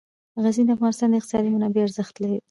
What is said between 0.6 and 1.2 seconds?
د افغانستان د